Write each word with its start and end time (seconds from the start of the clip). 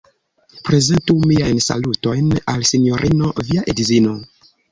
Prezentu 0.69 1.15
miajn 1.31 1.59
salutojn 1.65 2.33
al 2.55 2.65
Sinjorino 2.71 3.29
via 3.51 3.67
edzino! 3.75 4.17